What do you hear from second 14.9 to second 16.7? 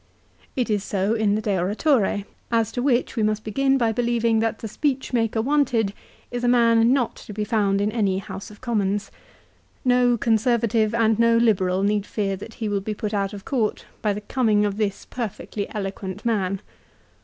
perfectly eloquent man.